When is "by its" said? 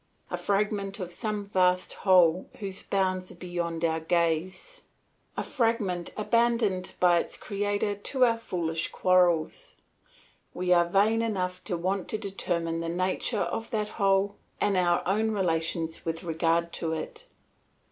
6.99-7.37